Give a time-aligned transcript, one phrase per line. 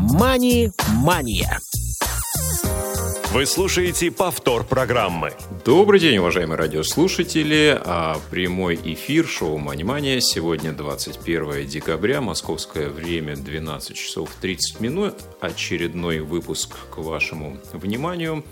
[0.00, 1.60] «Мани-мания».
[3.32, 5.32] Вы слушаете повтор программы.
[5.64, 7.76] Добрый день, уважаемые радиослушатели.
[7.84, 15.14] А прямой эфир шоу «Мани-мания» сегодня 21 декабря, московское время 12 часов 30 минут.
[15.40, 18.44] Очередной выпуск к вашему вниманию.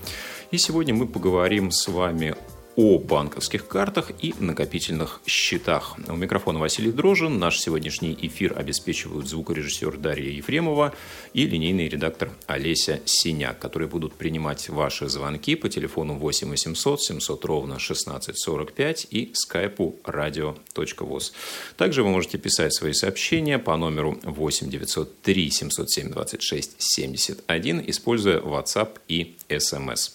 [0.51, 2.35] И сегодня мы поговорим с вами
[2.77, 5.97] о банковских картах и накопительных счетах.
[6.09, 7.39] У микрофона Василий Дрожин.
[7.39, 10.95] Наш сегодняшний эфир обеспечивают звукорежиссер Дарья Ефремова
[11.33, 17.45] и линейный редактор Олеся Синяк, которые будут принимать ваши звонки по телефону 8 800 700
[17.47, 21.33] ровно 1645 и скайпу radio.voz.
[21.79, 28.99] Также вы можете писать свои сообщения по номеру 8 903 707 26 71, используя WhatsApp
[29.09, 30.13] и SMS.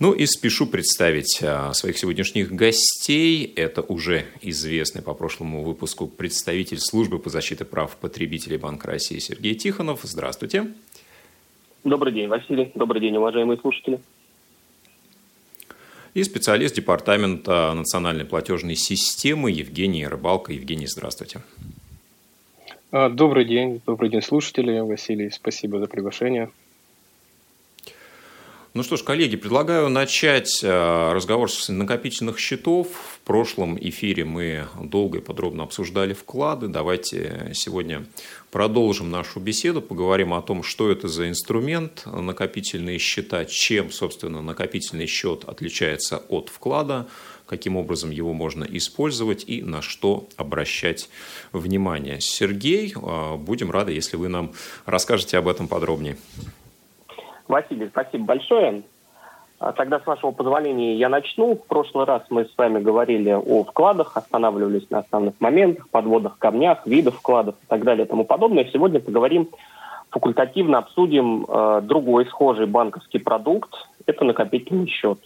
[0.00, 3.52] Ну и спешу представить а, своих сегодняшних гостей.
[3.54, 9.54] Это уже известный по прошлому выпуску представитель службы по защите прав потребителей Банка России Сергей
[9.54, 10.00] Тихонов.
[10.04, 10.72] Здравствуйте.
[11.84, 12.72] Добрый день, Василий.
[12.74, 14.00] Добрый день, уважаемые слушатели.
[16.14, 20.54] И специалист Департамента национальной платежной системы Евгений Рыбалка.
[20.54, 21.42] Евгений, здравствуйте.
[22.90, 24.80] А, добрый день, добрый день, слушатели.
[24.80, 26.50] Василий, спасибо за приглашение.
[28.72, 32.86] Ну что ж, коллеги, предлагаю начать э, разговор с накопительных счетов.
[33.14, 36.68] В прошлом эфире мы долго и подробно обсуждали вклады.
[36.68, 38.06] Давайте сегодня
[38.52, 45.06] продолжим нашу беседу, поговорим о том, что это за инструмент накопительные счета, чем, собственно, накопительный
[45.06, 47.08] счет отличается от вклада,
[47.46, 51.10] каким образом его можно использовать и на что обращать
[51.50, 52.20] внимание.
[52.20, 54.52] Сергей, э, будем рады, если вы нам
[54.86, 56.16] расскажете об этом подробнее.
[57.50, 58.82] Василий, спасибо большое.
[59.58, 61.54] А тогда, с вашего позволения, я начну.
[61.54, 66.86] В прошлый раз мы с вами говорили о вкладах, останавливались на основных моментах, подводах камнях,
[66.86, 68.70] видах вкладов и так далее и тому подобное.
[68.72, 69.50] Сегодня поговорим,
[70.08, 73.74] факультативно обсудим э, другой схожий банковский продукт.
[74.06, 75.18] Это накопительный счет.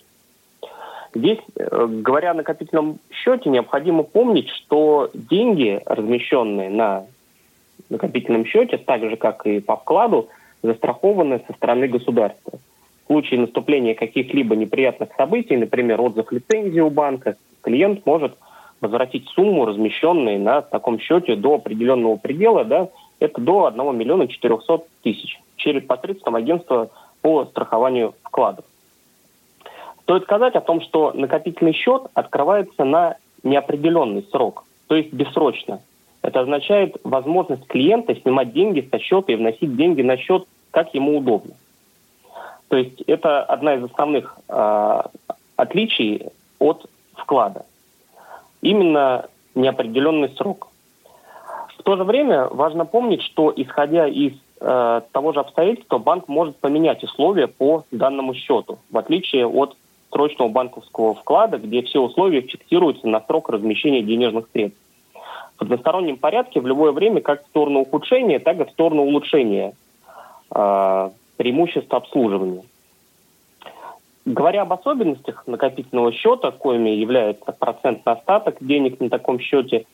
[1.15, 7.05] Здесь, э, говоря о накопительном счете, необходимо помнить, что деньги, размещенные на
[7.89, 10.29] накопительном счете, так же, как и по вкладу,
[10.65, 12.59] застрахованы со стороны государства.
[13.05, 18.35] В случае наступления каких-либо неприятных событий, например, отзыв лицензии у банка, клиент может
[18.81, 22.89] возвратить сумму, размещенную на таком счете до определенного предела, да,
[23.21, 28.65] это до 1 миллиона 400 тысяч, через посредством агентства по страхованию вкладов.
[30.03, 35.81] Стоит сказать о том, что накопительный счет открывается на неопределенный срок, то есть бессрочно.
[36.23, 41.19] Это означает возможность клиента снимать деньги со счета и вносить деньги на счет как ему
[41.19, 41.55] удобно.
[42.69, 45.03] То есть это одна из основных э,
[45.55, 46.27] отличий
[46.59, 47.65] от вклада.
[48.61, 50.69] Именно неопределенный срок.
[51.79, 56.57] В то же время важно помнить, что исходя из э, того же обстоятельства, банк может
[56.57, 59.77] поменять условия по данному счету, в отличие от
[60.11, 64.81] срочного банковского вклада, где все условия фиксируются на срок размещения денежных средств.
[65.57, 69.75] В одностороннем порядке в любое время как в сторону ухудшения, так и в сторону улучшения
[70.51, 72.63] э, преимуществ обслуживания.
[74.25, 79.85] Говоря об особенностях накопительного счета, коими является процент на остаток денег на таком счете,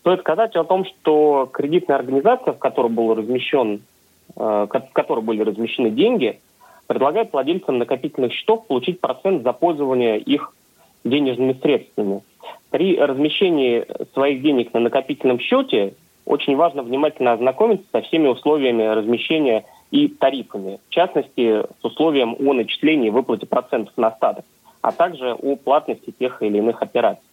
[0.00, 3.82] стоит сказать о том, что кредитная организация, в которой был размещен,
[4.36, 6.38] э, в которой были размещены деньги,
[6.86, 10.52] предлагает владельцам накопительных счетов получить процент за пользование их
[11.04, 12.22] денежными средствами.
[12.70, 15.94] При размещении своих денег на накопительном счете
[16.24, 22.52] очень важно внимательно ознакомиться со всеми условиями размещения и тарифами, в частности, с условием о
[22.52, 24.44] начислении и выплате процентов на остаток,
[24.82, 27.24] а также о платности тех или иных операций.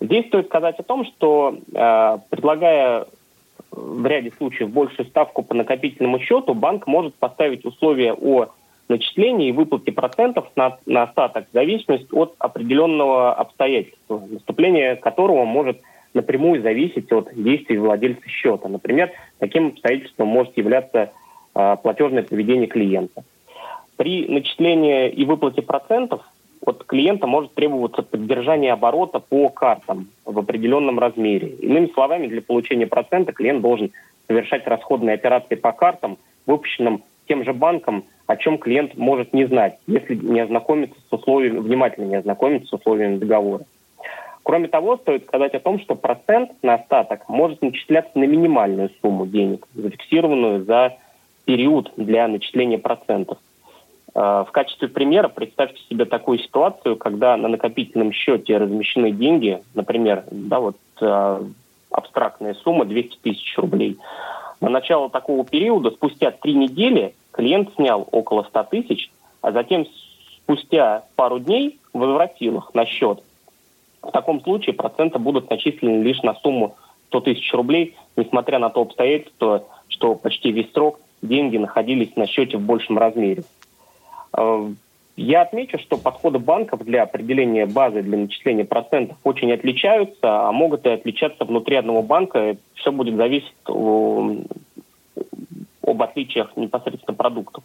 [0.00, 3.06] Здесь стоит сказать о том, что э, предлагая
[3.70, 8.48] в ряде случаев большую ставку по накопительному счету, банк может поставить условия о
[8.88, 15.80] начислении и выплате процентов на, на остаток в зависимости от определенного обстоятельства, наступление которого может
[16.14, 18.68] напрямую зависеть от действий владельца счета.
[18.68, 21.12] Например, таким обстоятельством может являться
[21.52, 23.24] платежное поведение клиента.
[23.96, 26.22] При начислении и выплате процентов
[26.64, 31.48] от клиента может требоваться поддержание оборота по картам в определенном размере.
[31.48, 33.92] Иными словами, для получения процента клиент должен
[34.28, 39.78] совершать расходные операции по картам, выпущенным тем же банком, о чем клиент может не знать,
[39.86, 43.64] если не ознакомиться с условиями, внимательно не ознакомиться с условиями договора.
[44.44, 49.26] Кроме того, стоит сказать о том, что процент на остаток может начисляться на минимальную сумму
[49.26, 50.96] денег, зафиксированную за
[51.44, 53.38] период для начисления процентов.
[54.14, 60.24] Э, в качестве примера представьте себе такую ситуацию, когда на накопительном счете размещены деньги, например,
[60.30, 61.44] да, вот э,
[61.90, 63.98] абстрактная сумма 200 тысяч рублей.
[64.60, 69.10] На начало такого периода, спустя три недели, клиент снял около 100 тысяч,
[69.40, 69.86] а затем
[70.36, 73.22] спустя пару дней возвратил их на счет.
[74.02, 76.76] В таком случае проценты будут начислены лишь на сумму
[77.08, 82.58] 100 тысяч рублей, несмотря на то обстоятельство, что почти весь срок деньги находились на счете
[82.58, 83.44] в большем размере.
[84.36, 84.68] Э,
[85.16, 90.86] я отмечу, что подходы банков для определения базы для начисления процентов очень отличаются, а могут
[90.86, 92.56] и отличаться внутри одного банка.
[92.74, 94.46] Все будет зависеть об
[96.02, 97.62] отличиях непосредственно продуктов.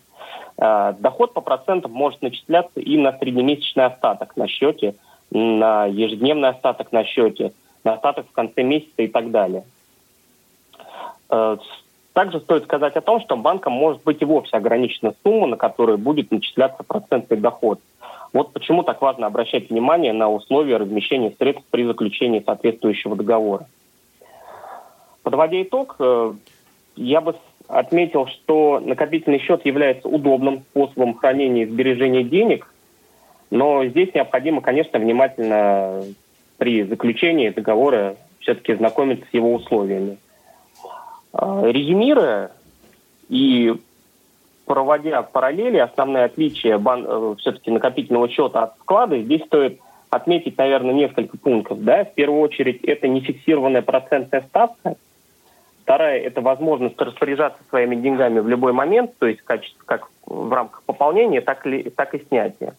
[0.57, 4.95] Э, доход по процентам может начисляться и на среднемесячный остаток на счете,
[5.31, 9.63] на ежедневный остаток на счете, на остаток в конце месяца и так далее.
[11.29, 11.57] Э,
[12.17, 15.99] также стоит сказать о том, что банком может быть и вовсе ограничена сумма, на которую
[15.99, 17.79] будет начисляться процентный доход.
[18.33, 23.67] Вот почему так важно обращать внимание на условия размещения средств при заключении соответствующего договора.
[25.21, 26.33] Подводя итог, э,
[26.95, 27.35] я бы
[27.67, 32.73] отметил, что накопительный счет является удобным способом хранения и сбережения денег,
[33.51, 36.01] но здесь необходимо, конечно, внимательно
[36.57, 40.17] при заключении договора все-таки знакомиться с его условиями.
[41.37, 42.51] А, резюмируя
[43.29, 43.75] и
[44.65, 49.79] проводя параллели, основные отличия бан- э, все-таки накопительного счета от вклада, здесь стоит
[50.09, 51.83] отметить, наверное, несколько пунктов.
[51.83, 52.05] Да?
[52.05, 54.95] В первую очередь, это не фиксированная процентная ставка.
[55.83, 59.61] Вторая– это возможность распоряжаться своими деньгами в любой момент, то есть как
[60.25, 62.75] в рамках пополнения, так, ли, так и снятия.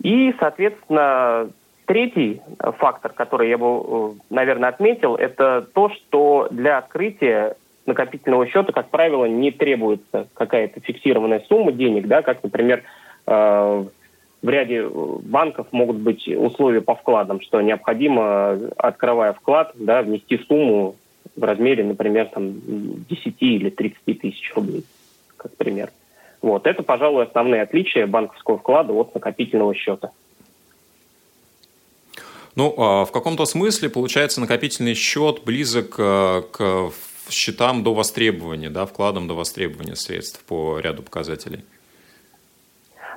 [0.00, 1.48] И, соответственно,
[1.86, 2.40] Третий
[2.78, 8.88] фактор, который я бы, э, наверное, отметил, это то, что для открытия накопительного счета, как
[8.88, 12.82] правило, не требуется какая-то фиксированная сумма денег, да, как, например,
[13.26, 13.84] э,
[14.42, 20.96] в ряде банков могут быть условия по вкладам, что необходимо, открывая вклад, да, внести сумму
[21.36, 22.52] в размере, например, там,
[23.08, 24.84] 10 или 30 тысяч рублей,
[25.36, 25.90] как пример.
[26.42, 26.66] Вот.
[26.66, 30.10] Это, пожалуй, основные отличия банковского вклада от накопительного счета.
[32.56, 36.90] Ну, а в каком-то смысле, получается, накопительный счет близок э, к
[37.30, 41.64] счетам до востребования, да, вкладам до востребования средств по ряду показателей.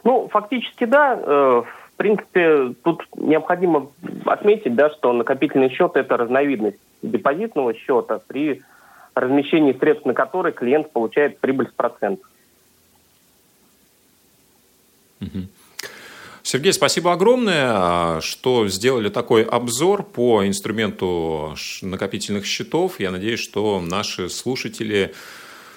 [0.03, 1.19] Ну, фактически, да.
[1.21, 3.91] Э, в принципе, тут необходимо
[4.25, 8.63] отметить, да, что накопительный счет– это разновидность депозитного счета, при
[9.15, 12.29] размещении средств на который клиент получает прибыль с процентов.
[15.21, 15.47] Угу.
[16.49, 23.01] Сергей, спасибо огромное, а, что сделали такой обзор по инструменту накопительных счетов.
[23.01, 25.13] Я надеюсь, что наши слушатели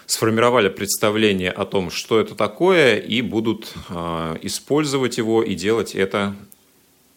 [0.07, 6.37] сформировали представление о том, что это такое, и будут а, использовать его и делать это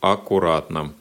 [0.01, 0.91] аккуратно.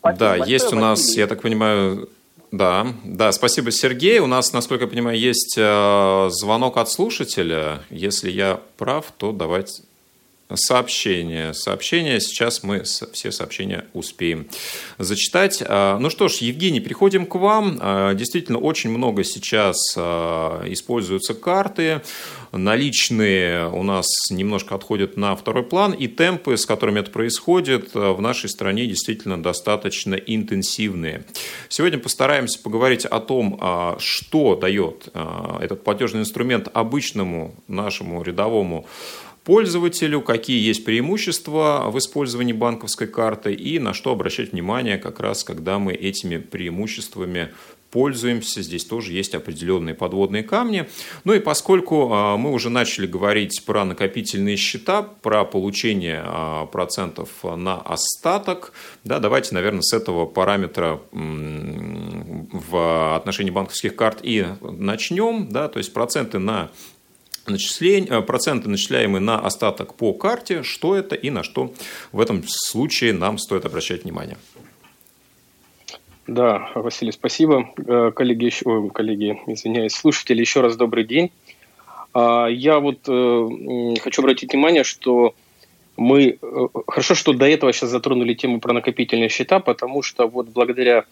[0.00, 1.20] Спасибо да, большое, есть у нас, Василий.
[1.20, 2.10] я так понимаю,
[2.52, 4.18] да, да, спасибо, Сергей.
[4.18, 7.80] У нас, насколько я понимаю, есть э, звонок от слушателя.
[7.88, 9.85] Если я прав, то давайте
[10.54, 11.52] Сообщения.
[11.54, 12.20] Сообщения.
[12.20, 14.46] Сейчас мы все сообщения успеем
[14.96, 15.60] зачитать.
[15.66, 17.78] А, ну что ж, Евгений, переходим к вам.
[17.80, 22.00] А, действительно, очень много сейчас а, используются карты.
[22.52, 25.92] Наличные у нас немножко отходят на второй план.
[25.92, 31.24] И темпы, с которыми это происходит, в нашей стране действительно достаточно интенсивные.
[31.68, 33.60] Сегодня постараемся поговорить о том,
[33.98, 35.08] что дает
[35.60, 38.86] этот платежный инструмент обычному нашему рядовому
[39.46, 45.44] пользователю, какие есть преимущества в использовании банковской карты и на что обращать внимание как раз,
[45.44, 47.52] когда мы этими преимуществами
[47.92, 48.60] пользуемся.
[48.60, 50.88] Здесь тоже есть определенные подводные камни.
[51.22, 57.28] Ну и поскольку а, мы уже начали говорить про накопительные счета, про получение а, процентов
[57.44, 58.72] на остаток,
[59.04, 65.48] да, давайте, наверное, с этого параметра в отношении банковских карт и начнем.
[65.48, 66.72] Да, то есть проценты на
[67.48, 71.72] начислень, э, проценты, начисляемые на остаток по карте, что это и на что
[72.12, 74.36] в этом случае нам стоит обращать внимание.
[76.26, 77.70] Да, Василий, спасибо.
[77.86, 81.30] Э, коллеги, еще, коллеги, извиняюсь, слушатели, еще раз добрый день.
[82.12, 85.34] А, я вот э, хочу обратить внимание, что
[85.96, 86.38] мы...
[86.88, 91.04] Хорошо, что до этого сейчас затронули тему про накопительные счета, потому что вот благодаря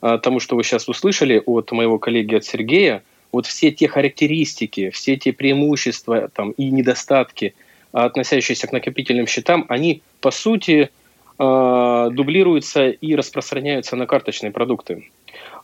[0.00, 5.16] тому, что вы сейчас услышали от моего коллеги, от Сергея, вот все те характеристики, все
[5.16, 7.54] те преимущества там, и недостатки,
[7.92, 10.90] относящиеся к накопительным счетам, они, по сути,
[11.38, 15.08] э, дублируются и распространяются на карточные продукты.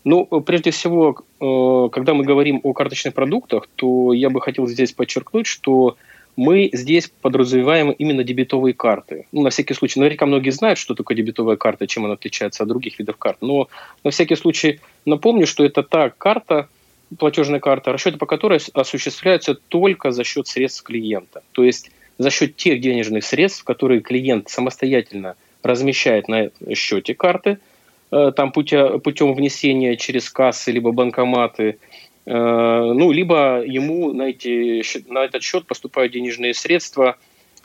[0.04, 4.92] Ну, прежде всего, э, когда мы говорим о карточных продуктах, то я бы хотел здесь
[4.92, 5.96] подчеркнуть, что
[6.36, 9.26] мы здесь подразумеваем именно дебетовые карты.
[9.32, 12.68] Ну, на всякий случай, наверняка многие знают, что такое дебетовая карта, чем она отличается от
[12.68, 13.38] других видов карт.
[13.42, 13.68] Но
[14.02, 16.68] на всякий случай напомню, что это та карта,
[17.18, 21.42] платежная карта, расчеты по которой осуществляются только за счет средств клиента.
[21.52, 27.58] То есть за счет тех денежных средств, которые клиент самостоятельно размещает на счете карты,
[28.10, 31.78] э, там путем внесения через кассы либо банкоматы–
[32.24, 37.16] Э, ну, либо ему на, эти, на этот счет поступают денежные средства,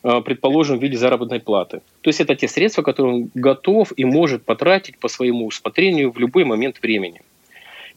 [0.04, 1.82] э, предположим, в виде заработной платы.
[2.02, 6.18] То есть это те средства, которые он готов и может потратить по своему усмотрению в
[6.18, 7.22] любой момент времени.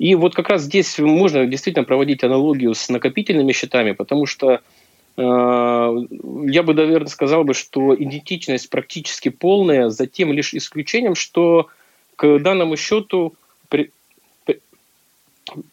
[0.01, 4.61] И вот как раз здесь можно действительно проводить аналогию с накопительными счетами, потому что э,
[5.19, 11.69] я бы, наверное, сказал бы, что идентичность практически полная, за тем лишь исключением, что
[12.17, 13.35] к данному счету
[13.69, 13.91] при,
[14.47, 14.61] при,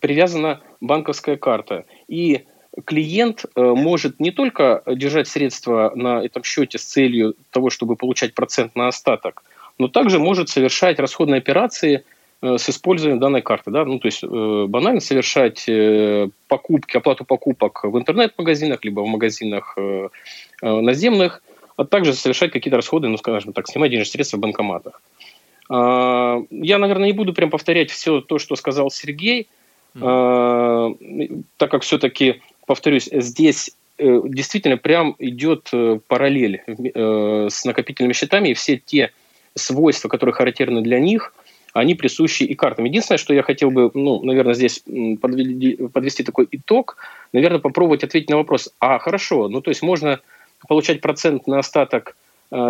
[0.01, 1.86] привязана банковская карта.
[2.10, 2.43] И
[2.84, 8.34] клиент э, может не только держать средства на этом счете с целью того, чтобы получать
[8.34, 9.43] процент на остаток,
[9.77, 12.03] но также может совершать расходные операции
[12.41, 13.72] с использованием данной карты.
[13.72, 13.86] Да?
[13.86, 15.67] Ну, то есть э, банально совершать
[16.48, 19.75] покупки, оплату покупок в интернет-магазинах, либо в магазинах
[20.62, 21.41] наземных,
[21.77, 25.01] а также совершать какие-то расходы, ну, скажем так, снимать денежные средства в банкоматах.
[25.70, 29.48] А, я, наверное, не буду прям повторять все то, что сказал Сергей.
[29.96, 31.44] Mm.
[31.58, 38.50] Так как все-таки, повторюсь, здесь э, действительно прям идет э, параллель э, с накопительными счетами,
[38.50, 39.12] и все те
[39.56, 41.34] свойства, которые характерны для них,
[41.79, 42.86] они присущи и картам.
[42.86, 44.84] Единственное, что я хотел бы, ну, наверное, здесь
[45.22, 46.98] подвести, подвести такой итог,
[47.34, 50.19] наверное, попробовать ответить на вопрос, а хорошо, ну, то есть можно
[50.67, 52.15] получать процент на остаток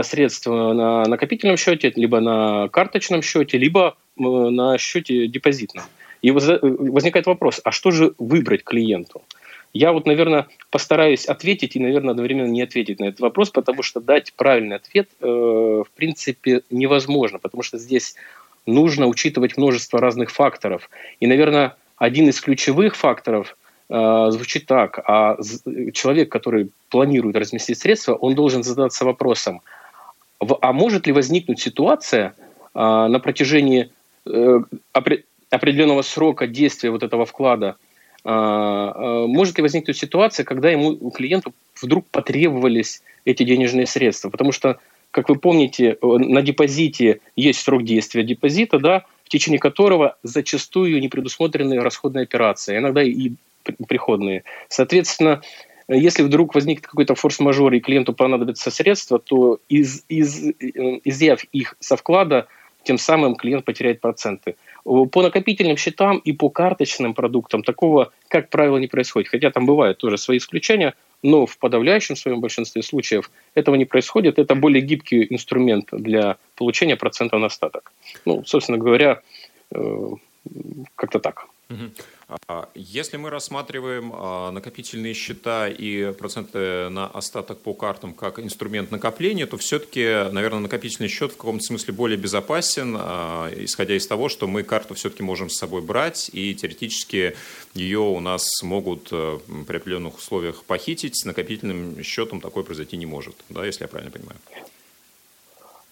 [0.02, 5.86] средств на накопительном счете, либо на карточном счете, либо на счете депозитном.
[6.22, 9.22] И возникает вопрос, а что же выбрать клиенту?
[9.74, 14.00] Я вот, наверное, постараюсь ответить и, наверное, одновременно не ответить на этот вопрос, потому что
[14.00, 18.16] дать правильный ответ, э, в принципе, невозможно, потому что здесь
[18.68, 20.90] нужно учитывать множество разных факторов.
[21.20, 23.58] И, наверное, один из ключевых факторов
[23.90, 25.38] э, звучит так, а
[25.94, 29.62] человек, который планирует разместить средства, он должен задаться вопросом,
[30.40, 32.36] а может ли возникнуть ситуация
[32.76, 33.90] э, на протяжении
[34.26, 34.60] э,
[35.50, 37.78] определенного срока действия вот этого вклада,
[38.24, 44.30] а, а, может ли возникнуть ситуация, когда ему, клиенту вдруг потребовались эти денежные средства?
[44.30, 44.80] Потому что,
[45.18, 51.08] как вы помните, на депозите есть срок действия депозита, да, в течение которого зачастую не
[51.08, 53.32] предусмотрены расходные операции, иногда и
[53.88, 54.44] приходные.
[54.70, 55.42] Соответственно,
[55.88, 60.52] если вдруг возникнет какой-то форс-мажор и клиенту понадобятся средства, то из, из,
[61.04, 62.46] изъяв их со вклада,
[62.84, 64.56] тем самым клиент потеряет проценты.
[64.84, 69.30] По накопительным счетам и по карточным продуктам такого, как правило, не происходит.
[69.30, 70.94] Хотя там бывают тоже свои исключения,
[71.24, 74.40] но в подавляющем своем большинстве случаев этого не происходит.
[74.40, 77.92] Это более гибкий инструмент для получения процента на остаток.
[78.26, 79.22] Ну, собственно говоря,
[79.72, 80.08] э,
[80.96, 81.48] как-то так.
[82.48, 88.92] А, если мы рассматриваем а, накопительные счета и проценты на остаток по картам как инструмент
[88.92, 94.28] накопления, то все-таки, наверное, накопительный счет в каком-то смысле более безопасен, а, исходя из того,
[94.30, 97.36] что мы карту все-таки можем с собой брать, и теоретически
[97.74, 101.18] ее у нас могут э, при определенных условиях похитить.
[101.18, 104.40] С накопительным счетом такое произойти не может, да, если я правильно понимаю.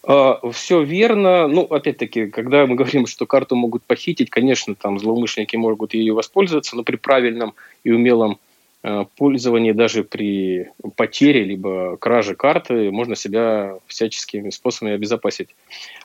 [0.08, 1.48] А, Все верно.
[1.48, 6.76] Ну, опять-таки, когда мы говорим, что карту могут похитить, конечно, там злоумышленники могут ее воспользоваться,
[6.76, 8.38] но при правильном и умелом
[8.84, 15.50] а, пользовании, даже при потере либо краже карты, можно себя всяческими способами обезопасить.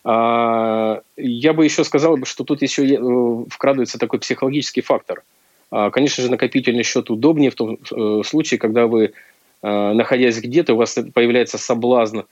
[0.02, 5.22] А, я бы еще сказал, что тут еще э, вкрадывается такой психологический фактор.
[5.92, 9.12] Конечно же, накопительный счет удобнее в том э, случае, когда вы,
[9.62, 12.20] находясь где-то, у вас появляется соблазн–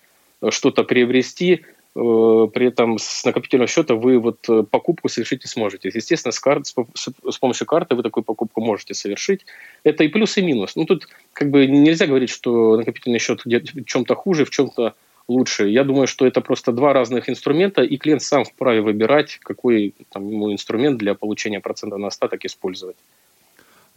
[0.50, 1.58] что-то приобрести, э,
[1.94, 5.90] при этом с накопительного счета вы вот э, покупку совершить не сможете.
[5.92, 9.46] Естественно, с, карт, с помощью карты вы такую покупку можете совершить.
[9.84, 10.76] Это и плюс, и минус.
[10.76, 14.94] Ну, тут как бы нельзя говорить, что накопительный счет в чем-то хуже, в чем-то
[15.28, 15.68] лучше.
[15.68, 20.28] Я думаю, что это просто два разных инструмента, и клиент сам вправе выбирать, какой там,
[20.28, 22.96] ему инструмент для получения процента на остаток использовать.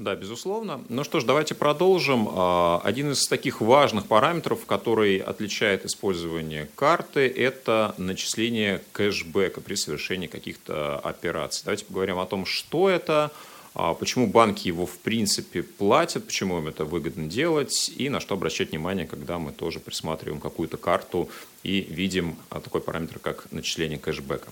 [0.01, 0.83] Да, безусловно.
[0.89, 2.27] Ну что ж, давайте продолжим.
[2.31, 10.25] А, один из таких важных параметров, который отличает использование карты, это начисление кэшбэка при совершении
[10.25, 11.61] каких-то операций.
[11.65, 13.31] Давайте поговорим о том, что это,
[13.75, 18.33] а, почему банки его в принципе платят, почему им это выгодно делать и на что
[18.33, 21.29] обращать внимание, когда мы тоже присматриваем какую-то карту
[21.61, 24.51] и видим а, такой параметр, как начисление кэшбэка.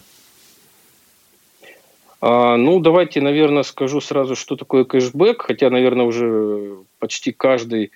[2.22, 7.92] А, ну, давайте, наверное, скажу сразу, что такое кэшбэк, хотя, наверное, уже почти каждый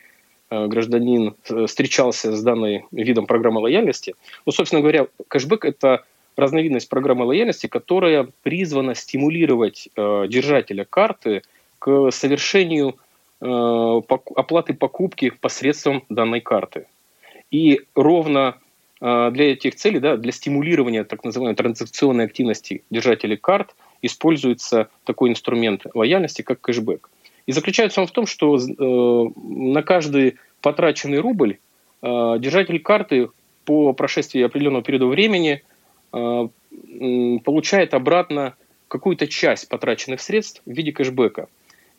[0.50, 1.36] гражданин
[1.68, 4.16] встречался с данной видом программы лояльности.
[4.46, 6.04] Ну, собственно говоря, кэшбэк– это
[6.36, 11.42] разновидность программы лояльности, которая призвана стимулировать держателя карты
[11.80, 12.98] к совершению
[13.40, 16.88] оплаты покупки посредством данной карты.
[17.52, 18.56] И ровно
[19.02, 25.86] для этих целей, да, для стимулирования так называемой транзакционной активности держателей карт используется такой инструмент
[25.96, 27.10] лояльности, как кэшбэк.
[27.48, 31.58] И заключается он в том, что э, на каждый потраченный рубль
[32.02, 33.30] э, держатель карты
[33.66, 35.64] по прошествии определенного периода времени
[36.14, 36.48] э,
[37.44, 38.56] получает обратно
[38.88, 41.48] какую-то часть потраченных средств в виде кэшбэка.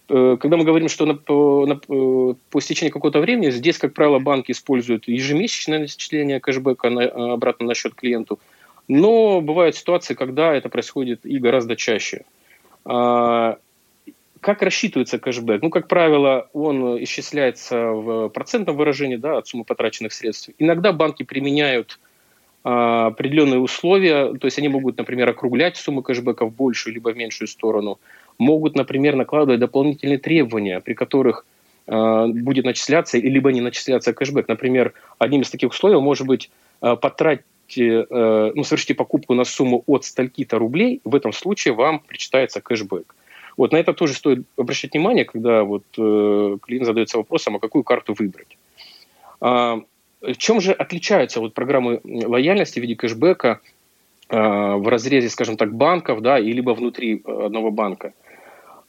[0.09, 4.19] Э, когда мы говорим, что на, на, э, по истечении какого-то времени, здесь, как правило,
[4.19, 8.39] банки используют ежемесячное начисление кэшбэка на, обратно на счет клиенту,
[8.89, 12.25] но бывают ситуации, когда это происходит и гораздо чаще.
[12.85, 13.59] А,
[14.41, 15.63] как рассчитывается кэшбэк?
[15.63, 20.51] Ну, как правило, он исчисляется в процентном выражении да, от суммы потраченных средств.
[20.59, 21.99] Иногда банки применяют
[22.63, 27.17] а, определенные условия, то есть они могут, например, округлять сумму кэшбэка в большую либо в
[27.17, 27.99] меньшую сторону,
[28.39, 31.47] могут, например, накладывать дополнительные требования, при которых
[31.87, 34.49] э, будет начисляться либо не начисляться кэшбэк.
[34.49, 36.51] Например, одним из таких условий может быть
[36.83, 36.97] э,
[37.65, 42.61] потратить э, ну, совершите покупку на сумму от стольки-то рублей, в этом случае вам причитается
[42.61, 43.15] кэшбэк.
[43.57, 47.85] Вот на это тоже стоит обращать внимание, когда вот, э, клиент задается вопросом, а какую
[47.85, 48.57] карту выбрать.
[49.41, 49.81] А,
[50.21, 53.61] в чем же отличаются вот программы лояльности в виде кэшбэка
[54.29, 58.13] а, в разрезе, скажем так, банков, да, и либо внутри одного банка?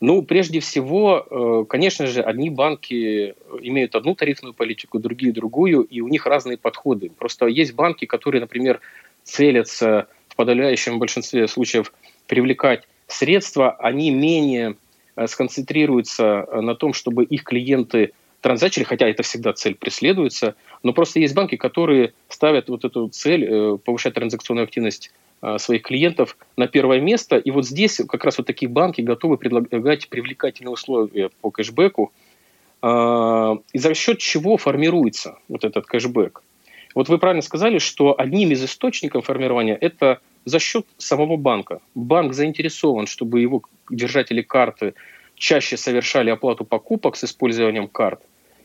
[0.06, 6.00] Ну, прежде всего, э, конечно же, одни банки имеют одну тарифную политику, другие другую, и
[6.00, 7.10] у них разные подходы.
[7.10, 8.82] Просто есть банки, которые, например,
[9.24, 11.92] целятся в подавляющем большинстве случаев
[12.28, 14.76] привлекать средства, они менее
[15.16, 21.20] э, сконцентрируются на том, чтобы их клиенты транзачили, хотя это всегда цель преследуется, но просто
[21.20, 25.12] есть банки, которые ставят вот эту цель э, повышать транзакционную активность
[25.58, 27.38] своих клиентов на первое место.
[27.38, 32.12] И вот здесь как раз вот такие банки готовы предлагать привлекательные условия по кэшбэку,
[32.82, 36.42] а, и за счет чего формируется вот этот кэшбэк.
[36.94, 41.82] Вот вы правильно сказали, что одним из источников формирования это за счет самого банка.
[41.94, 44.94] Банк заинтересован, чтобы его держатели карты
[45.36, 48.22] чаще совершали оплату покупок с использованием карт.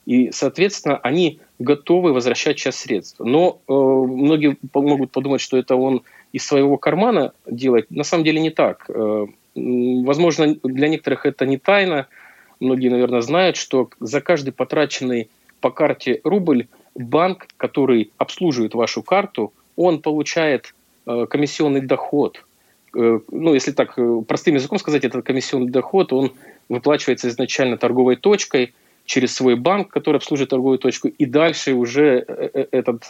[0.06, 3.20] И, соответственно, они готовы возвращать часть средств.
[3.20, 8.40] Но э, многие могут подумать, что это он из своего кармана делать, на самом деле
[8.40, 8.88] не так.
[8.88, 12.06] Э, возможно, для некоторых это не тайна.
[12.60, 15.28] Многие, наверное, знают, что за каждый потраченный
[15.60, 20.74] по карте рубль банк, который обслуживает вашу карту, он получает
[21.06, 22.44] э, комиссионный доход.
[22.96, 26.32] Э, ну, если так простым языком сказать, этот комиссионный доход, он
[26.68, 28.72] выплачивается изначально торговой точкой
[29.04, 32.24] через свой банк, который обслуживает торговую точку, и дальше уже
[32.70, 33.08] этот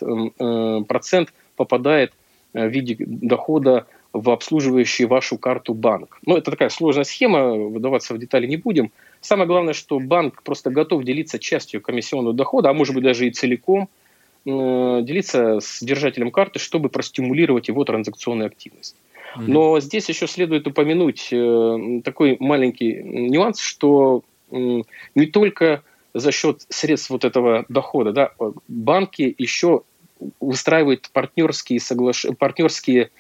[0.89, 2.13] процент попадает
[2.53, 6.19] в виде дохода в обслуживающий вашу карту банк.
[6.27, 8.91] Ну, это такая сложная схема, выдаваться в детали не будем.
[9.21, 13.31] Самое главное, что банк просто готов делиться частью комиссионного дохода, а может быть даже и
[13.31, 13.89] целиком,
[14.47, 18.97] э, делиться с держателем карты, чтобы простимулировать его транзакционную активность.
[19.37, 27.11] Но здесь еще следует упомянуть э, такой маленький нюанс, что не только за счет средств
[27.11, 28.33] вот этого дохода, да,
[28.67, 29.83] банки еще
[30.39, 32.27] устраивает партнерские, соглаш...
[32.39, 33.11] партнерские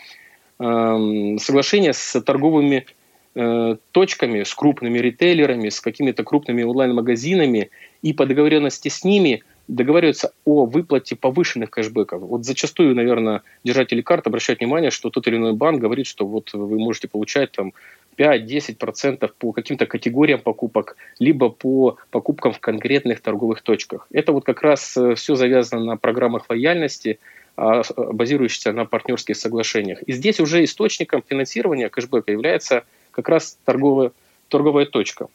[0.58, 2.86] э, соглашения с торговыми
[3.34, 7.70] э, точками, с крупными ритейлерами, с какими-то крупными онлайн-магазинами,
[8.02, 12.22] и по договоренности с ними договариваются о выплате повышенных кэшбэков.
[12.22, 16.52] Вот зачастую, наверное, держатели карт обращают внимание, что тот или иной банк говорит, что вот
[16.52, 17.72] вы можете получать там
[18.16, 24.06] 5-10% по каким-то категориям покупок, либо по покупкам в конкретных торговых точках.
[24.12, 27.18] Это вот как раз э, все завязано на программах лояльности,
[27.56, 30.02] а, базирующихся на партнерских соглашениях.
[30.02, 34.12] И здесь уже источником финансирования кэшбэка является как раз торговая,
[34.48, 35.26] торговая точка.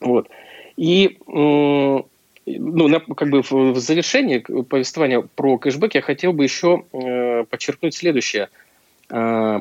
[0.00, 0.28] Вот.
[0.76, 1.18] И
[2.58, 8.48] ну, как бы в завершении повествования про кэшбэк я хотел бы еще э, подчеркнуть следующее.
[9.10, 9.60] Э,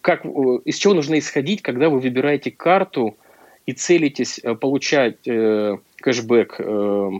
[0.00, 0.28] как, э,
[0.64, 3.16] из чего нужно исходить, когда вы выбираете карту
[3.66, 7.10] и целитесь э, получать э, кэшбэк, э,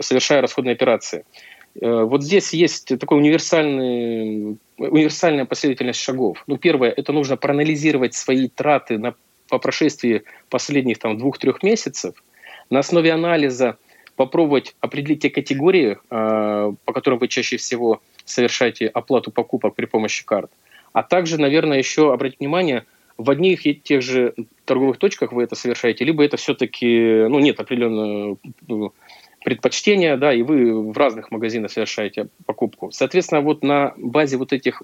[0.00, 1.24] совершая расходные операции.
[1.80, 6.42] Э, вот здесь есть такой универсальный, универсальная последовательность шагов.
[6.46, 9.14] Ну, первое, это нужно проанализировать свои траты на,
[9.48, 12.14] по прошествии последних там, двух-трех месяцев.
[12.70, 13.76] На основе анализа
[14.16, 20.24] попробовать определить те категории, э, по которым вы чаще всего совершаете оплату покупок при помощи
[20.24, 20.50] карт.
[20.94, 22.86] А также, наверное, еще обратить внимание,
[23.18, 27.60] в одних и тех же торговых точках вы это совершаете, либо это все-таки, ну, нет
[27.60, 28.92] определенного ну,
[29.44, 32.92] предпочтения, да, и вы в разных магазинах совершаете покупку.
[32.92, 34.82] Соответственно, вот на базе вот этих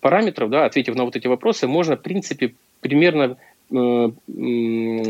[0.00, 3.36] параметров, да, ответив на вот эти вопросы, можно, в принципе, примерно
[3.70, 4.10] э,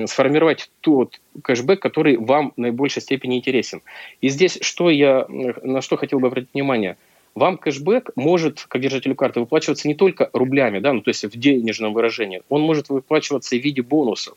[0.07, 3.81] сформировать тот кэшбэк, который вам в наибольшей степени интересен.
[4.21, 6.99] И здесь что я, на что хотел бы обратить внимание.
[7.35, 11.39] Вам кэшбэк может, как держателю карты, выплачиваться не только рублями, да, ну, то есть в
[11.39, 14.37] денежном выражении, он может выплачиваться и в виде бонусов.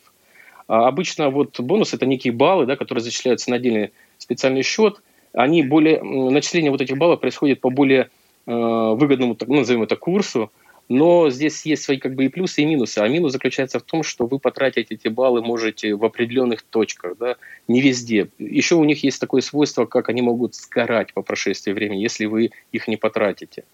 [0.66, 5.00] А обычно вот бонусы– это некие баллы, да, которые зачисляются на отдельный специальный счет.
[5.32, 8.08] Они более, начисление вот этих баллов происходит по более
[8.48, 10.52] Э, выгодному, ну, назовем это, курсу,
[10.88, 12.98] но здесь есть свои как бы и плюсы, и минусы.
[12.98, 17.36] А минус заключается в том, что вы потратить эти баллы можете в определенных точках, да,
[17.66, 18.28] не везде.
[18.38, 22.50] Еще у них есть такое свойство, как они могут сгорать по прошествии времени, если вы
[22.72, 23.64] их не потратите.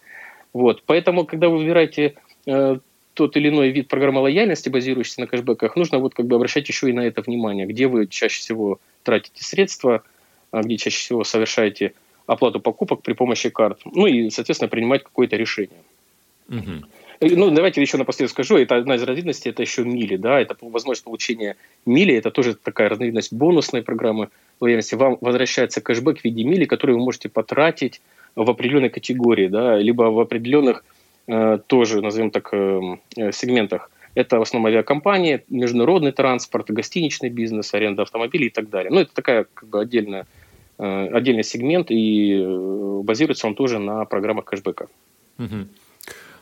[0.52, 0.82] Вот.
[0.86, 2.14] Поэтому, когда вы выбираете
[2.46, 2.78] э,
[3.14, 6.88] тот или иной вид программы лояльности, базирующийся на кэшбэках, нужно вот как бы обращать еще
[6.88, 10.02] и на это внимание, где вы чаще всего тратите средства,
[10.50, 11.92] а где чаще всего совершаете
[12.26, 13.80] оплату покупок при помощи карт.
[13.84, 15.80] Ну и, соответственно, принимать какое-то решение.
[16.48, 16.86] Угу.
[17.22, 21.04] Ну, давайте еще напоследок скажу, это одна из разновидностей, это еще мили, да, это возможность
[21.04, 21.56] получения
[21.86, 24.28] мили, это тоже такая разновидность бонусной программы
[24.60, 24.96] лояльности.
[24.96, 28.00] Вам возвращается кэшбэк в виде мили, который вы можете потратить
[28.34, 30.84] в определенной категории, да, либо в определенных
[31.28, 32.80] э, тоже, назовем так, э,
[33.16, 33.90] э, сегментах.
[34.14, 38.90] Это в основном авиакомпании, международный транспорт, гостиничный бизнес, аренда автомобилей и так далее.
[38.90, 40.26] Ну, это такая как бы отдельная
[40.78, 44.88] Э, отдельный сегмент, и э, базируется он тоже на программах кэшбэка.
[45.38, 45.68] Угу.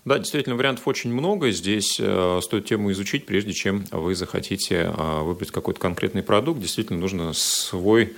[0.07, 1.51] Да, действительно, вариантов очень много.
[1.51, 6.61] Здесь э, стоит тему изучить, прежде чем вы захотите э, выбрать какой-то конкретный продукт.
[6.61, 8.15] Действительно, нужно свой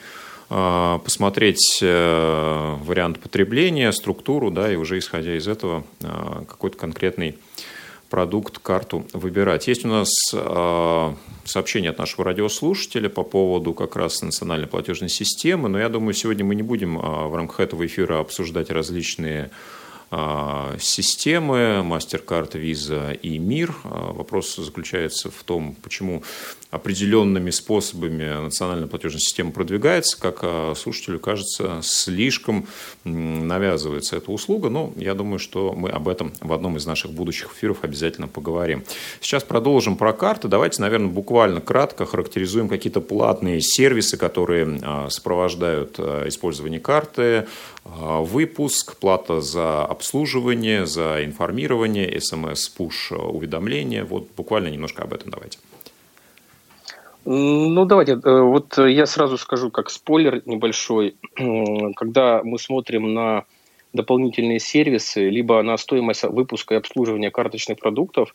[0.49, 7.37] э, посмотреть вариант потребления, структуру, да, и уже исходя из этого какой-то конкретный
[8.11, 9.67] продукт, карту выбирать.
[9.67, 10.09] Есть у нас
[11.45, 16.45] сообщение от нашего радиослушателя по поводу как раз национальной платежной системы, но я думаю, сегодня
[16.45, 19.51] мы не будем в рамках этого эфира обсуждать различные
[20.79, 23.75] системы MasterCard, Visa и Мир.
[23.85, 26.23] А, вопрос заключается в том, почему
[26.71, 32.67] определенными способами национальная платежная система продвигается, как а, слушателю кажется, слишком
[33.05, 37.53] навязывается эта услуга, но я думаю, что мы об этом в одном из наших будущих
[37.55, 38.85] эфиров обязательно поговорим.
[39.21, 40.49] Сейчас продолжим про карты.
[40.49, 47.47] Давайте, наверное, буквально кратко характеризуем какие-то платные сервисы, которые сопровождают использование карты,
[47.85, 50.02] выпуск, плата за обслуживание,
[50.87, 54.05] за информирование, смс-пуш уведомления.
[54.05, 55.59] Вот буквально немножко об этом давайте.
[57.25, 58.13] Ну, давайте.
[58.13, 61.15] Э, вот я сразу скажу, как спойлер небольшой.
[61.97, 63.45] Когда мы смотрим на
[63.93, 68.35] дополнительные сервисы, либо на стоимость выпуска и обслуживания карточных продуктов,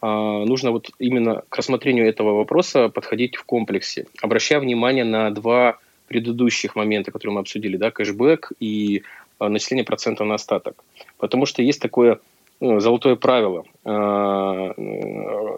[0.00, 5.78] а, нужно вот именно к рассмотрению этого вопроса подходить в комплексе, обращая внимание на два
[6.08, 9.02] предыдущих момента, которые мы обсудили, да, кэшбэк и
[9.48, 10.84] начисление процентов на остаток.
[11.18, 12.18] Потому что есть такое
[12.60, 14.72] ну, золотое правило а,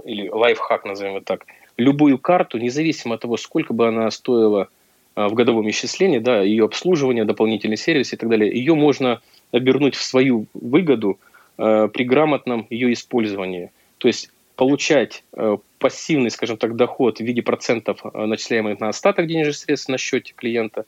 [0.05, 1.47] или лайфхак, назовем его так.
[1.77, 4.69] Любую карту, независимо от того, сколько бы она стоила
[5.17, 9.21] в годовом исчислении, да, ее обслуживание, дополнительный сервис и так далее, ее можно
[9.53, 11.19] обернуть в свою выгоду
[11.57, 13.71] при грамотном ее использовании.
[13.99, 15.23] То есть получать
[15.79, 20.85] пассивный, скажем так, доход в виде процентов, начисляемых на остаток денежных средств на счете клиента,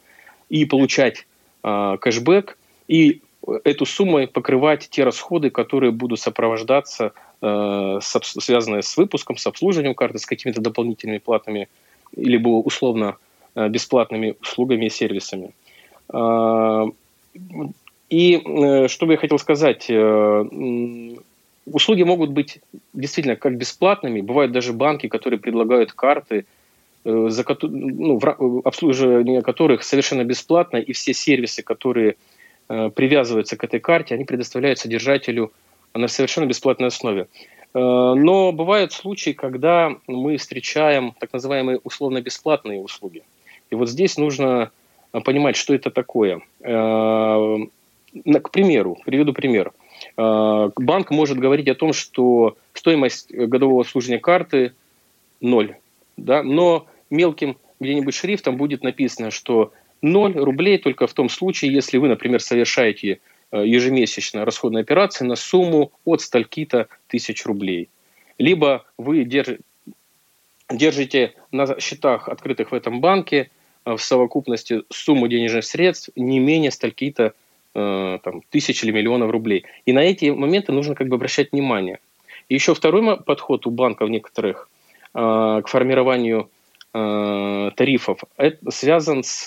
[0.49, 1.27] и получать
[1.63, 3.21] кэшбэк, и
[3.65, 10.19] эту сумму покрывать те расходы, которые будут сопровождаться, э, связанные с выпуском, с обслуживанием карты,
[10.19, 11.69] с какими-то дополнительными платными
[12.17, 13.17] или условно
[13.55, 15.51] э, бесплатными услугами и сервисами.
[16.13, 16.87] Э,
[18.09, 20.45] и э, что бы я хотел сказать, э,
[21.67, 22.59] услуги могут быть
[22.95, 26.47] действительно как бесплатными, бывают даже банки, которые предлагают карты,
[27.05, 28.21] э, за, ну,
[28.65, 32.36] обслуживание которых совершенно бесплатно, и все сервисы, которые Э,
[32.69, 35.53] привязываются к этой карте, они предоставляют содержателю
[35.95, 37.29] на совершенно бесплатной основе.
[37.75, 43.23] Э, но бывают случаи, когда мы встречаем так называемые условно-бесплатные услуги.
[43.71, 44.71] И вот здесь нужно
[45.25, 46.41] понимать, что это такое.
[46.61, 47.57] Э,
[48.43, 49.73] к примеру, приведу пример.
[50.17, 54.73] Банк может говорить о том, что стоимость годового обслуживания карты
[55.41, 55.77] ноль,
[56.17, 59.73] да, но мелким где-нибудь шрифтом будет написано, что
[60.03, 65.37] 0 рублей только в том случае, если вы, например, совершаете э, ежемесячно расходные операции на
[65.37, 67.89] сумму от стольки-то тысяч рублей.
[68.39, 69.25] Либо вы
[70.71, 73.51] держите на счетах, открытых в этом банке,
[73.85, 77.33] э, в совокупности сумму денежных средств не менее стольки-то
[77.75, 79.65] э, там, тысяч или миллионов рублей.
[79.87, 81.99] И на эти моменты нужно как бы обращать внимание.
[82.49, 84.69] И еще второй подход у банков некоторых
[85.13, 86.51] к формированию
[86.93, 89.45] тарифов это связан с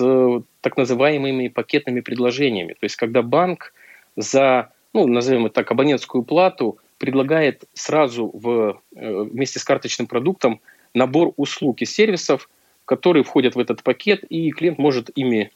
[0.62, 2.74] так называемыми пакетными предложениями.
[2.74, 3.74] То есть, когда банк
[4.16, 10.60] за, ну, назовем это так, абонентскую плату предлагает сразу в, э, вместе с карточным продуктом
[10.94, 12.50] набор услуг и сервисов,
[12.86, 15.52] которые входят в этот пакет, и клиент может ими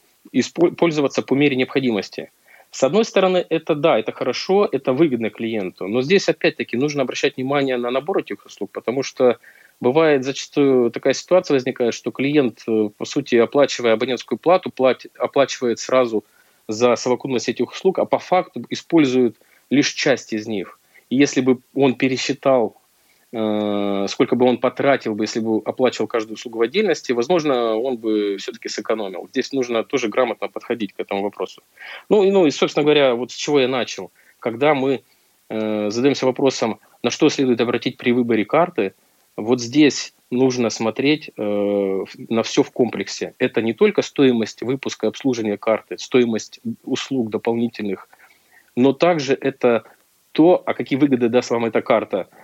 [0.78, 2.30] пользоваться по мере необходимости.
[2.70, 7.36] С одной стороны, это да, это хорошо, это выгодно клиенту, но здесь опять-таки нужно обращать
[7.36, 9.38] внимание на набор этих услуг, потому что
[9.84, 15.78] бывает зачастую такая ситуация возникает, что клиент, э, по сути, оплачивая абонентскую плату, платит, оплачивает
[15.78, 16.24] сразу
[16.66, 19.36] за совокупность этих услуг, а по факту использует
[19.70, 20.80] лишь часть из них.
[21.10, 22.76] И если бы он пересчитал
[23.36, 27.96] Э, сколько бы он потратил бы, если бы оплачивал каждую услугу в отдельности, возможно, он
[27.96, 29.26] бы все-таки сэкономил.
[29.32, 31.64] Здесь нужно тоже грамотно подходить к этому вопросу.
[32.08, 34.12] Ну, и, ну и, собственно говоря, вот с чего я начал.
[34.38, 35.02] Когда мы
[35.48, 38.94] э, задаемся вопросом, на что следует обратить при выборе карты,
[39.36, 43.34] вот здесь нужно смотреть э, на все в комплексе.
[43.38, 48.08] Это не только стоимость выпуска и обслуживания карты, стоимость услуг дополнительных,
[48.76, 49.84] но также это
[50.32, 52.28] то, а какие выгоды даст вам эта карта–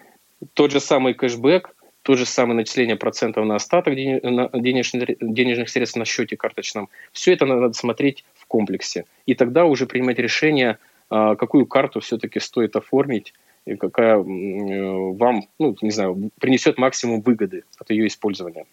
[0.54, 6.04] тот же самый кэшбэк, то же самое начисление процентов на остаток денежных, денежных средств на
[6.04, 6.88] счете карточном.
[7.12, 9.04] Все это надо смотреть в комплексе.
[9.26, 10.78] И тогда уже принимать решение,
[11.10, 13.34] а, какую карту все-таки стоит оформить,
[13.66, 18.66] и какая вам, ну, не знаю, принесет максимум выгоды от ее использования.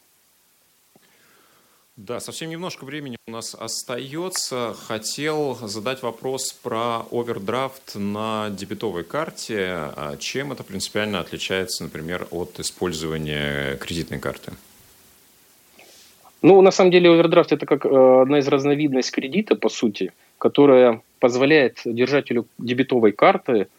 [1.97, 4.75] Да, совсем немножко времени у нас остается.
[4.87, 9.65] Хотел задать вопрос про овердрафт на дебетовой карте.
[9.71, 14.51] А чем это принципиально отличается, например, от использования кредитной карты?
[16.43, 21.01] Ну, на самом деле, овердрафт это как э, одна из разновидностей кредита, по сути, которая
[21.17, 23.69] позволяет держателю дебетовой карты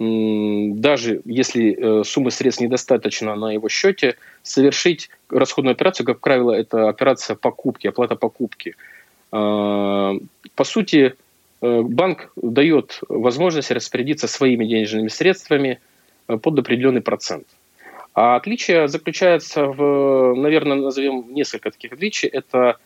[0.00, 6.88] даже если э, суммы средств недостаточно на его счете, совершить расходную операцию, как правило, это
[6.88, 8.76] операция покупки, оплата покупки.
[9.30, 10.14] А,
[10.54, 11.14] по сути,
[11.60, 15.80] э, банк дает возможность распорядиться своими денежными средствами
[16.28, 17.46] э, под определенный процент.
[18.14, 22.26] А отличие заключается в, наверное, назовем несколько таких отличий.
[22.28, 22.78] Это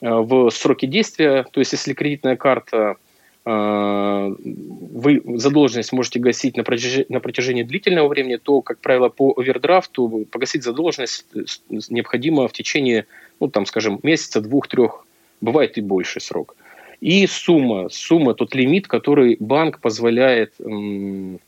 [0.00, 2.96] в сроке действия, то есть если кредитная карта
[3.44, 10.26] вы задолженность можете гасить на протяжении, на протяжении длительного времени, то, как правило, по овердрафту
[10.30, 11.26] погасить задолженность
[11.68, 13.06] необходимо в течение,
[13.40, 15.04] ну, там, скажем, месяца, двух, трех,
[15.40, 16.54] бывает и больше срок.
[17.00, 21.38] И сумма, сумма, тот лимит, который банк позволяет, на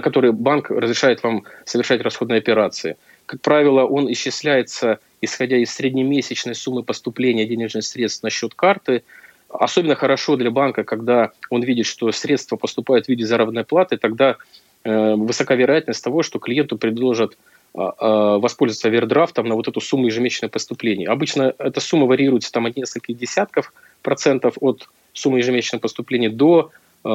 [0.00, 2.96] который банк разрешает вам совершать расходные операции.
[3.26, 9.02] Как правило, он исчисляется, исходя из среднемесячной суммы поступления денежных средств на счет карты–
[9.48, 14.36] Особенно хорошо для банка, когда он видит, что средства поступают в виде заработной платы, тогда
[14.84, 17.38] э, высока вероятность того, что клиенту предложат
[17.74, 21.06] э, воспользоваться овердрафтом на вот эту сумму ежемесячных поступлений.
[21.06, 26.70] Обычно эта сумма варьируется там от нескольких десятков процентов от суммы ежемесячных поступлений до
[27.04, 27.08] э,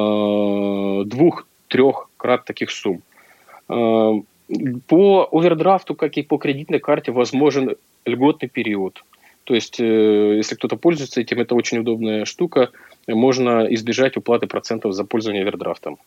[1.06, 3.02] двух-трех крат таких сумм.
[3.68, 4.12] Э,
[4.88, 9.04] по овердрафту, как и по кредитной карте, возможен льготный период.
[9.44, 12.70] То есть, э, если кто-то пользуется этим, это очень удобная штука.
[13.06, 15.98] Можно избежать уплаты процентов за пользование овердрафтом.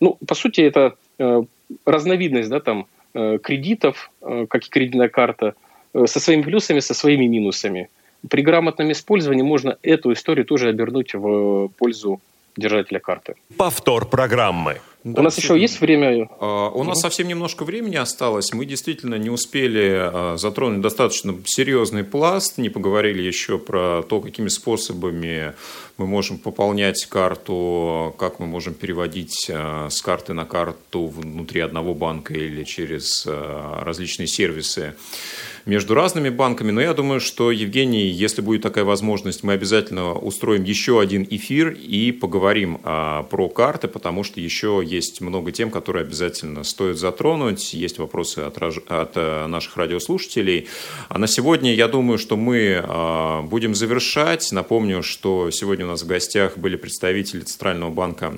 [0.00, 1.42] Ну, по сути, это э,
[1.84, 5.54] разновидность да, там, э, кредитов, как и кредитная карта,
[5.92, 7.88] со своими плюсами, со своими минусами.
[8.28, 12.20] При грамотном использовании можно эту историю тоже обернуть в пользу
[12.56, 13.34] держателя карты.
[13.56, 14.80] Повтор программы.
[15.06, 16.28] Да, У нас еще есть время?
[16.40, 18.52] Uh, у нас совсем немножко времени осталось.
[18.52, 24.48] Мы действительно не успели uh, затронуть достаточно серьезный пласт, не поговорили еще про то, какими
[24.48, 25.54] способами
[25.96, 31.94] мы можем пополнять карту, как мы можем переводить uh, с карты на карту внутри одного
[31.94, 34.96] банка или через различные сервисы
[35.66, 36.70] между разными банками.
[36.70, 41.70] Но я думаю, что, Евгений, если будет такая возможность, мы обязательно устроим еще один эфир
[41.70, 47.74] и поговорим а, про карты, потому что еще есть много тем, которые обязательно стоит затронуть.
[47.74, 50.68] Есть вопросы от, от э, наших радиослушателей.
[51.08, 54.50] А на сегодня, я думаю, что мы а, будем завершать.
[54.52, 58.32] Напомню, что сегодня у нас в гостях были представители Центрального банка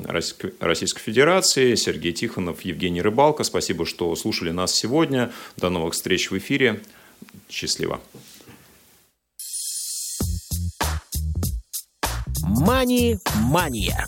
[0.60, 3.44] Российской Федерации Сергей Тихонов, Евгений Рыбалко.
[3.44, 5.32] Спасибо, что слушали нас сегодня.
[5.56, 6.80] До новых встреч в эфире.
[7.48, 8.00] Счастливо.
[12.42, 14.06] Мани-мания.